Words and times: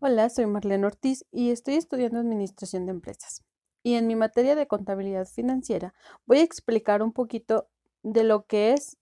Hola, 0.00 0.30
soy 0.30 0.46
Marlene 0.46 0.86
Ortiz 0.86 1.24
y 1.32 1.50
estoy 1.50 1.74
estudiando 1.74 2.20
Administración 2.20 2.86
de 2.86 2.92
Empresas. 2.92 3.42
Y 3.82 3.94
en 3.94 4.06
mi 4.06 4.14
materia 4.14 4.54
de 4.54 4.68
contabilidad 4.68 5.26
financiera 5.26 5.92
voy 6.24 6.38
a 6.38 6.44
explicar 6.44 7.02
un 7.02 7.12
poquito 7.12 7.66
de 8.04 8.22
lo 8.22 8.46
que 8.46 8.74
es 8.74 8.96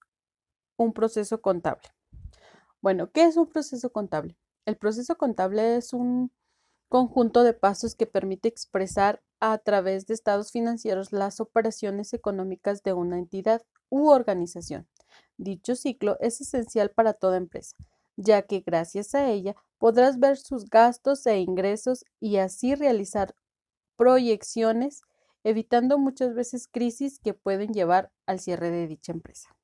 un 0.79 0.95
proceso 0.95 1.43
contable. 1.43 1.87
Bueno, 2.80 3.11
¿qué 3.12 3.24
es 3.24 3.37
un 3.37 3.46
proceso 3.46 3.93
contable? 3.93 4.38
El 4.64 4.79
proceso 4.79 5.19
contable 5.19 5.76
es 5.76 5.92
un 5.92 6.32
conjunto 6.88 7.42
de 7.42 7.53
pasos 7.53 7.94
que 7.94 8.06
permite 8.06 8.49
expresar 8.49 9.22
a 9.38 9.58
través 9.58 10.06
de 10.06 10.15
estados 10.15 10.51
financieros 10.51 11.13
las 11.13 11.40
operaciones 11.40 12.15
económicas 12.15 12.83
de 12.83 12.94
una 12.94 13.19
entidad 13.19 13.60
u 13.90 14.08
organización. 14.08 14.88
Dicho 15.37 15.76
ciclo 15.76 16.16
es 16.20 16.41
esencial 16.41 16.91
para 16.91 17.12
toda 17.12 17.37
empresa 17.37 17.77
ya 18.16 18.42
que 18.42 18.60
gracias 18.60 19.14
a 19.14 19.28
ella 19.28 19.55
podrás 19.78 20.19
ver 20.19 20.37
sus 20.37 20.65
gastos 20.69 21.27
e 21.27 21.38
ingresos 21.38 22.05
y 22.19 22.39
así 22.39 22.75
realizar 22.75 23.34
proyecciones, 23.97 25.02
evitando 25.45 25.98
muchas 25.98 26.34
veces 26.34 26.69
crisis 26.69 27.19
que 27.19 27.34
pueden 27.34 27.73
llevar 27.73 28.11
al 28.27 28.41
cierre 28.41 28.70
de 28.70 28.87
dicha 28.87 29.12
empresa. 29.12 29.55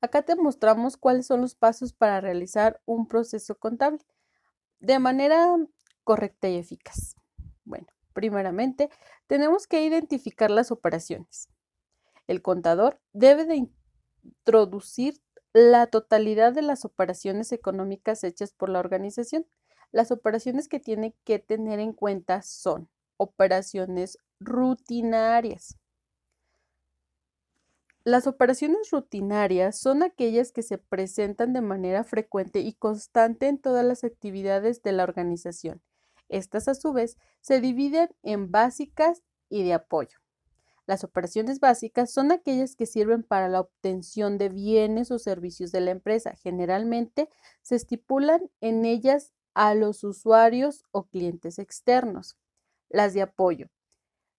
Acá 0.00 0.22
te 0.22 0.34
mostramos 0.34 0.96
cuáles 0.96 1.26
son 1.26 1.42
los 1.42 1.54
pasos 1.54 1.92
para 1.92 2.20
realizar 2.20 2.80
un 2.86 3.06
proceso 3.06 3.58
contable 3.58 4.00
de 4.78 4.98
manera 4.98 5.56
correcta 6.04 6.48
y 6.48 6.56
eficaz. 6.56 7.16
Bueno, 7.64 7.86
primeramente 8.14 8.88
tenemos 9.26 9.66
que 9.66 9.84
identificar 9.84 10.50
las 10.50 10.70
operaciones. 10.70 11.48
El 12.26 12.40
contador 12.40 12.98
debe 13.12 13.44
de 13.44 13.68
introducir 14.22 15.20
la 15.52 15.86
totalidad 15.86 16.52
de 16.52 16.62
las 16.62 16.84
operaciones 16.84 17.52
económicas 17.52 18.24
hechas 18.24 18.52
por 18.52 18.68
la 18.68 18.78
organización. 18.78 19.46
Las 19.92 20.12
operaciones 20.12 20.68
que 20.68 20.78
tiene 20.78 21.16
que 21.24 21.38
tener 21.38 21.80
en 21.80 21.92
cuenta 21.92 22.42
son 22.42 22.88
operaciones 23.16 24.18
rutinarias. 24.38 25.76
Las 28.04 28.26
operaciones 28.26 28.90
rutinarias 28.90 29.78
son 29.78 30.02
aquellas 30.02 30.52
que 30.52 30.62
se 30.62 30.78
presentan 30.78 31.52
de 31.52 31.60
manera 31.60 32.02
frecuente 32.02 32.60
y 32.60 32.72
constante 32.72 33.46
en 33.46 33.58
todas 33.58 33.84
las 33.84 34.04
actividades 34.04 34.82
de 34.82 34.92
la 34.92 35.02
organización. 35.02 35.82
Estas, 36.28 36.68
a 36.68 36.74
su 36.74 36.92
vez, 36.92 37.18
se 37.40 37.60
dividen 37.60 38.08
en 38.22 38.50
básicas 38.50 39.22
y 39.50 39.64
de 39.64 39.74
apoyo. 39.74 40.19
Las 40.90 41.04
operaciones 41.04 41.60
básicas 41.60 42.12
son 42.12 42.32
aquellas 42.32 42.74
que 42.74 42.84
sirven 42.84 43.22
para 43.22 43.48
la 43.48 43.60
obtención 43.60 44.38
de 44.38 44.48
bienes 44.48 45.12
o 45.12 45.20
servicios 45.20 45.70
de 45.70 45.80
la 45.80 45.92
empresa. 45.92 46.34
Generalmente 46.42 47.28
se 47.62 47.76
estipulan 47.76 48.50
en 48.60 48.84
ellas 48.84 49.32
a 49.54 49.76
los 49.76 50.02
usuarios 50.02 50.82
o 50.90 51.04
clientes 51.04 51.60
externos. 51.60 52.36
Las 52.88 53.14
de 53.14 53.22
apoyo 53.22 53.68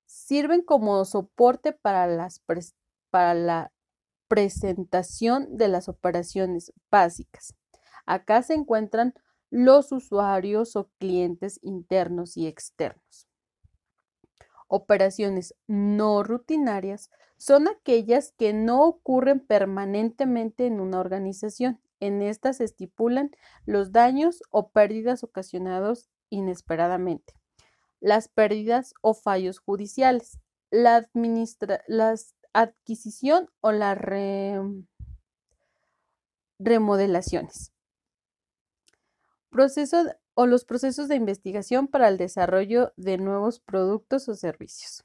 sirven 0.05 0.61
como 0.61 1.05
soporte 1.05 1.71
para, 1.71 2.05
la 3.33 3.71
presentación 4.27 5.55
de 5.55 5.69
las 5.69 5.87
operaciones 5.87 6.73
básicas. 6.91 7.55
Acá 8.05 8.43
se 8.43 8.55
encuentran 8.55 9.13
los 9.51 9.93
usuarios 9.93 10.75
o 10.75 10.89
clientes 10.99 11.61
internos 11.61 12.35
y 12.35 12.47
externos. 12.47 13.30
Operaciones 14.73 15.53
no 15.67 16.23
rutinarias 16.23 17.09
son 17.35 17.67
aquellas 17.67 18.31
que 18.37 18.53
no 18.53 18.85
ocurren 18.85 19.41
permanentemente 19.41 20.65
en 20.65 20.79
una 20.79 21.01
organización. 21.01 21.81
En 21.99 22.21
estas 22.21 22.57
se 22.57 22.63
estipulan 22.63 23.31
los 23.65 23.91
daños 23.91 24.41
o 24.49 24.69
pérdidas 24.69 25.25
ocasionados 25.25 26.09
inesperadamente, 26.29 27.33
las 27.99 28.29
pérdidas 28.29 28.93
o 29.01 29.13
fallos 29.13 29.59
judiciales, 29.59 30.39
la, 30.69 31.05
adquisición 32.53 33.49
o 33.59 33.73
la 33.73 33.93
remodelaciones. 36.59 37.73
Proceso 39.49 40.05
o 40.33 40.45
los 40.45 40.65
procesos 40.65 41.07
de 41.07 41.15
investigación 41.15 41.87
para 41.87 42.07
el 42.07 42.17
desarrollo 42.17 42.93
de 42.95 43.17
nuevos 43.17 43.59
productos 43.59 44.27
o 44.29 44.35
servicios. 44.35 45.03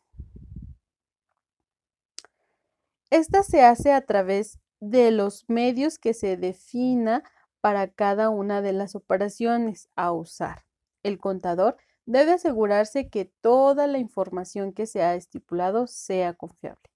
Esta 3.10 3.42
se 3.42 3.62
hace 3.62 3.92
a 3.92 4.00
través 4.04 4.58
de 4.80 5.10
los 5.10 5.44
medios 5.48 5.98
que 5.98 6.12
se 6.12 6.36
defina 6.36 7.22
para 7.60 7.88
cada 7.88 8.30
una 8.30 8.62
de 8.62 8.72
las 8.72 8.94
operaciones 8.94 9.88
a 9.96 10.12
usar. 10.12 10.64
El 11.02 11.18
contador 11.18 11.76
debe 12.04 12.32
asegurarse 12.32 13.08
que 13.08 13.24
toda 13.40 13.86
la 13.86 13.98
información 13.98 14.72
que 14.72 14.86
se 14.86 15.02
ha 15.02 15.14
estipulado 15.14 15.86
sea 15.86 16.34
confiable. 16.34 16.90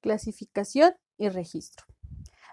Clasificación 0.00 0.94
y 1.16 1.28
registro. 1.28 1.86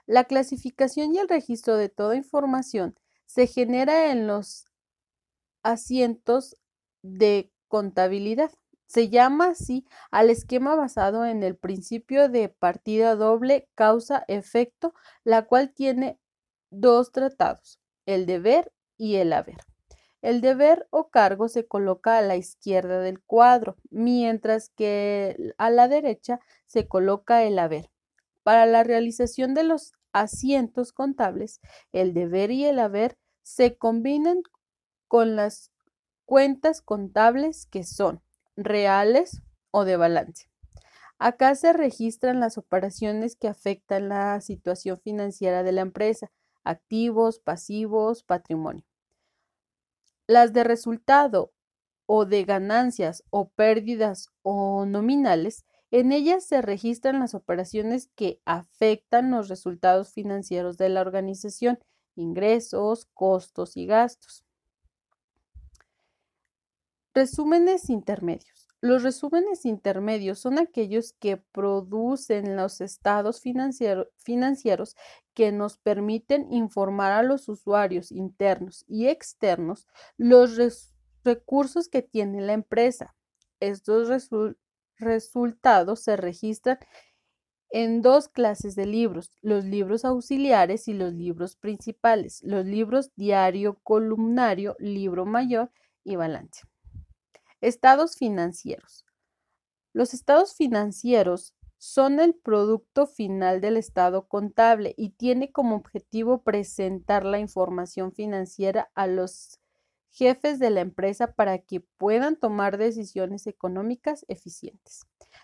La 0.05 0.23
clasificación 0.23 1.13
y 1.13 1.19
el 1.19 1.29
registro 1.29 1.77
de 1.77 1.89
toda 1.89 2.15
información 2.15 2.95
se 3.25 3.45
genera 3.45 4.11
en 4.11 4.25
los 4.25 4.65
asientos 5.63 6.55
de 7.01 7.51
contabilidad. 7.67 8.51
Se 8.87 9.09
llama 9.09 9.49
así 9.49 9.85
al 10.09 10.29
esquema 10.29 10.75
basado 10.75 11.25
en 11.25 11.43
el 11.43 11.55
principio 11.55 12.27
de 12.27 12.49
partida 12.49 13.15
doble 13.15 13.69
causa-efecto, 13.75 14.93
la 15.23 15.45
cual 15.45 15.71
tiene 15.73 16.19
dos 16.71 17.11
tratados, 17.11 17.79
el 18.05 18.25
deber 18.25 18.71
y 18.97 19.15
el 19.15 19.33
haber. 19.33 19.57
El 20.21 20.41
deber 20.41 20.87
o 20.89 21.09
cargo 21.09 21.47
se 21.47 21.65
coloca 21.65 22.17
a 22.17 22.21
la 22.21 22.35
izquierda 22.35 22.99
del 22.99 23.21
cuadro, 23.21 23.77
mientras 23.89 24.69
que 24.69 25.53
a 25.57 25.69
la 25.69 25.87
derecha 25.87 26.39
se 26.65 26.87
coloca 26.87 27.43
el 27.43 27.57
haber. 27.57 27.89
Para 28.43 28.65
la 28.65 28.83
realización 28.83 29.53
de 29.53 29.63
los 29.63 29.93
asientos 30.11 30.91
contables, 30.91 31.61
el 31.93 32.13
deber 32.13 32.51
y 32.51 32.65
el 32.65 32.79
haber 32.79 33.17
se 33.43 33.77
combinan 33.77 34.41
con 35.09 35.35
las 35.35 35.71
cuentas 36.25 36.81
contables 36.81 37.65
que 37.65 37.83
son 37.83 38.21
reales 38.55 39.41
o 39.71 39.83
de 39.83 39.97
balance. 39.97 40.49
Acá 41.17 41.55
se 41.55 41.73
registran 41.73 42.39
las 42.39 42.57
operaciones 42.57 43.35
que 43.35 43.49
afectan 43.49 44.07
la 44.07 44.39
situación 44.39 44.99
financiera 44.99 45.63
de 45.63 45.73
la 45.73 45.81
empresa, 45.81 46.31
activos, 46.63 47.39
pasivos, 47.39 48.23
patrimonio. 48.23 48.85
Las 50.27 50.53
de 50.53 50.63
resultado 50.63 51.51
o 52.05 52.25
de 52.25 52.43
ganancias 52.43 53.23
o 53.31 53.49
pérdidas 53.49 54.29
o 54.43 54.85
nominales, 54.85 55.65
en 55.91 56.11
ellas 56.11 56.45
se 56.45 56.61
registran 56.61 57.19
las 57.19 57.33
operaciones 57.33 58.11
que 58.15 58.39
afectan 58.45 59.31
los 59.31 59.49
resultados 59.49 60.13
financieros 60.13 60.77
de 60.77 60.89
la 60.89 61.01
organización, 61.01 61.79
ingresos, 62.15 63.07
costos 63.13 63.75
y 63.75 63.87
gastos. 63.87 64.45
Resúmenes 67.19 67.89
intermedios. 67.89 68.69
Los 68.79 69.03
resúmenes 69.03 69.65
intermedios 69.65 70.39
son 70.39 70.57
aquellos 70.57 71.11
que 71.11 71.35
producen 71.35 72.55
los 72.55 72.79
estados 72.79 73.41
financieros 73.41 74.95
que 75.33 75.51
nos 75.51 75.77
permiten 75.77 76.49
informar 76.53 77.11
a 77.11 77.21
los 77.21 77.49
usuarios 77.49 78.13
internos 78.13 78.85
y 78.87 79.07
externos 79.07 79.85
los 80.15 80.93
recursos 81.25 81.89
que 81.89 82.03
tiene 82.03 82.39
la 82.39 82.53
empresa. 82.53 83.17
Estos 83.59 84.29
resultados 84.97 85.99
se 85.99 86.15
registran 86.15 86.77
en 87.69 88.01
dos 88.01 88.29
clases 88.29 88.75
de 88.75 88.85
libros, 88.85 89.33
los 89.41 89.65
libros 89.65 90.05
auxiliares 90.05 90.87
y 90.87 90.93
los 90.93 91.11
libros 91.11 91.57
principales, 91.57 92.41
los 92.45 92.65
libros 92.65 93.11
diario, 93.17 93.77
columnario, 93.83 94.77
libro 94.79 95.25
mayor 95.25 95.69
y 96.05 96.15
balance. 96.15 96.68
Estados 97.61 98.15
financieros. 98.15 99.05
Los 99.91 100.13
estados 100.13 100.55
financieros 100.55 101.55
son 101.77 102.19
el 102.21 102.33
producto 102.33 103.05
final 103.05 103.59
del 103.59 103.75
estado 103.75 104.27
contable 104.27 104.93
y 104.97 105.09
tiene 105.11 105.51
como 105.51 105.75
objetivo 105.75 106.41
presentar 106.43 107.25
la 107.25 107.39
información 107.39 108.13
financiera 108.13 108.89
a 108.95 109.07
los 109.07 109.59
jefes 110.11 110.59
de 110.59 110.69
la 110.69 110.79
empresa 110.79 111.33
para 111.33 111.59
que 111.59 111.81
puedan 111.97 112.37
tomar 112.37 112.77
decisiones 112.77 113.45
económicas 113.45 114.25
eficientes. 114.29 115.01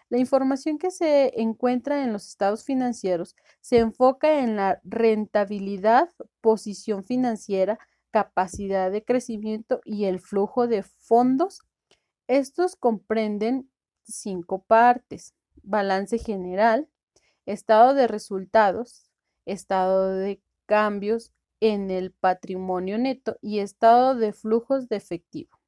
La 0.10 0.18
información 0.18 0.78
que 0.78 0.92
se 0.92 1.40
encuentra 1.42 2.04
en 2.04 2.14
los 2.14 2.28
estados 2.28 2.64
financieros 2.64 3.36
se 3.60 3.80
enfoca 3.80 4.40
en 4.40 4.56
la 4.56 4.80
rentabilidad, 4.84 6.10
posición 6.40 7.04
financiera, 7.04 7.78
capacidad 8.12 8.90
de 8.90 9.04
crecimiento 9.04 9.82
y 9.84 10.06
el 10.06 10.20
flujo 10.20 10.68
de 10.68 10.84
fondos 10.84 11.60
estos 12.28 12.76
comprenden 12.76 13.70
cinco 14.04 14.64
partes, 14.64 15.36
balance 15.64 16.18
general, 16.18 16.90
estado 17.46 17.94
de 17.94 18.08
resultados, 18.08 19.10
estado 19.46 20.14
de 20.16 20.42
cambios 20.66 21.32
en 21.60 21.92
el 21.92 22.12
patrimonio 22.12 22.98
neto 22.98 23.38
y 23.42 23.60
estado 23.60 24.16
de 24.16 24.34
flujos 24.34 24.90
de 24.90 24.98
efectivo. 24.98 25.60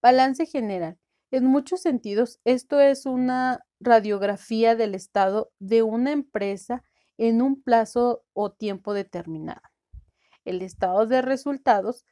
Balance 0.00 0.46
general. 0.46 0.98
En 1.30 1.46
muchos 1.46 1.80
sentidos, 1.80 2.40
esto 2.44 2.80
es 2.80 3.06
una 3.06 3.64
radiografía 3.80 4.76
del 4.76 4.94
estado 4.94 5.52
de 5.58 5.82
una 5.82 6.12
empresa 6.12 6.82
en 7.18 7.40
un 7.40 7.62
plazo 7.62 8.24
o 8.32 8.52
tiempo 8.52 8.94
determinado. 8.94 9.62
El 10.44 10.60
estado 10.60 11.06
de 11.06 11.22
resultados, 11.22 12.04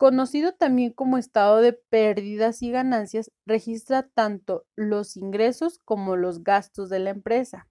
conocido 0.00 0.52
también 0.52 0.94
como 0.94 1.18
estado 1.18 1.60
de 1.60 1.74
pérdidas 1.74 2.62
y 2.62 2.70
ganancias, 2.70 3.30
registra 3.44 4.08
tanto 4.08 4.64
los 4.74 5.18
ingresos 5.18 5.78
como 5.84 6.16
los 6.16 6.42
gastos 6.42 6.88
de 6.88 7.00
la 7.00 7.10
empresa. 7.10 7.68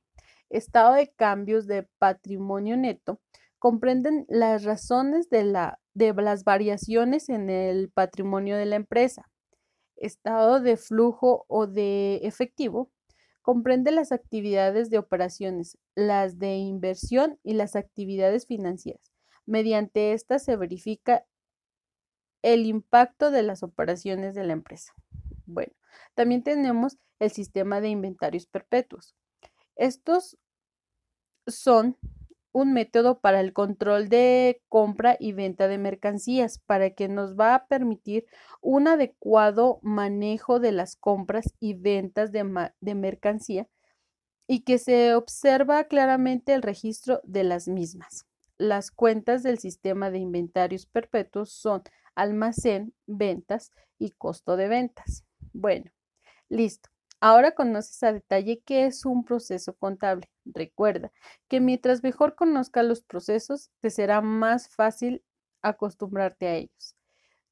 Estado 0.52 0.94
de 0.94 1.12
cambios 1.12 1.66
de 1.66 1.90
patrimonio 1.98 2.78
neto 2.78 3.20
comprenden 3.58 4.26
las 4.30 4.64
razones 4.64 5.30
de, 5.30 5.44
la, 5.44 5.80
de 5.96 6.14
las 6.14 6.44
variaciones 6.44 7.30
en 7.30 7.50
el 7.50 7.90
patrimonio 7.90 8.58
de 8.58 8.66
la 8.68 8.76
empresa 8.76 9.28
estado 10.00 10.60
de 10.60 10.78
flujo 10.78 11.46
o 11.48 11.68
de 11.68 12.18
efectivo 12.24 12.92
comprende 13.42 13.92
las 13.92 14.12
actividades 14.12 14.90
de 14.90 14.98
operaciones, 14.98 15.78
las 15.96 16.40
de 16.40 16.58
inversión 16.58 17.40
y 17.44 17.54
las 17.54 17.76
actividades 17.76 18.46
financieras. 18.46 19.12
Mediante 19.46 20.14
estas 20.14 20.44
se 20.44 20.56
verifica 20.56 21.26
el 22.42 22.66
impacto 22.66 23.32
de 23.32 23.44
las 23.44 23.64
operaciones 23.64 24.36
de 24.36 24.44
la 24.44 24.54
empresa. 24.54 24.94
Bueno, 25.46 25.74
también 26.16 26.44
tenemos 26.44 26.98
el 27.20 27.32
sistema 27.32 27.82
de 27.82 27.90
inventarios 27.90 28.46
perpetuos. 28.46 29.16
Estos 29.76 30.38
son 31.48 31.98
un 32.52 32.74
método 32.74 33.20
para 33.20 33.40
el 33.42 33.54
control 33.54 34.10
de 34.10 34.62
compra 34.70 35.16
y 35.20 35.34
venta 35.34 35.68
de 35.68 35.78
mercancías, 35.78 36.60
para 36.60 36.90
que 36.92 37.08
nos 37.08 37.36
va 37.36 37.56
a 37.56 37.68
permitir 37.68 38.26
un 38.62 38.88
adecuado 38.88 39.80
manejo 39.82 40.60
de 40.60 40.72
las 40.72 40.96
compras 40.96 41.54
y 41.60 41.76
ventas 41.76 42.32
de, 42.32 42.72
de 42.82 42.96
mercancía 42.96 43.68
y 44.48 44.62
que 44.62 44.80
se 44.80 45.14
observa 45.14 45.84
claramente 45.84 46.54
el 46.54 46.64
registro 46.64 47.22
de 47.24 47.44
las 47.44 47.68
mismas. 47.68 48.26
Las 48.58 48.92
cuentas 48.92 49.44
del 49.44 49.60
sistema 49.60 50.10
de 50.10 50.18
inventarios 50.18 50.86
perpetuos 50.86 51.52
son 51.52 51.84
almacén, 52.22 52.94
ventas 53.08 53.72
y 53.98 54.12
costo 54.12 54.58
de 54.58 54.68
ventas. 54.68 55.26
Bueno, 55.54 55.92
listo. 56.50 56.90
Ahora 57.22 57.54
conoces 57.54 58.02
a 58.04 58.14
detalle 58.14 58.62
qué 58.66 58.86
es 58.86 59.06
un 59.06 59.26
proceso 59.26 59.74
contable. 59.74 60.30
Recuerda 60.46 61.12
que 61.50 61.60
mientras 61.60 62.02
mejor 62.02 62.36
conozcas 62.36 62.86
los 62.86 63.02
procesos, 63.02 63.72
te 63.82 63.90
será 63.90 64.22
más 64.22 64.70
fácil 64.70 65.24
acostumbrarte 65.62 66.48
a 66.48 66.56
ellos. 66.56 66.96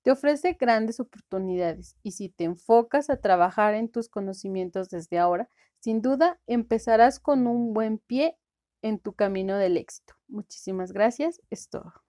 Te 0.03 0.11
ofrece 0.11 0.53
grandes 0.53 1.01
oportunidades 1.01 1.97
y 2.01 2.11
si 2.11 2.29
te 2.29 2.45
enfocas 2.45 3.09
a 3.09 3.17
trabajar 3.17 3.73
en 3.73 3.89
tus 3.89 4.07
conocimientos 4.07 4.89
desde 4.89 5.19
ahora, 5.19 5.49
sin 5.79 6.01
duda 6.01 6.39
empezarás 6.47 7.19
con 7.19 7.45
un 7.45 7.73
buen 7.73 7.97
pie 7.97 8.37
en 8.81 8.99
tu 8.99 9.13
camino 9.13 9.57
del 9.57 9.75
éxito. 9.75 10.15
Muchísimas 10.29 10.93
gracias. 10.93 11.41
Es 11.49 11.67
todo. 11.67 12.06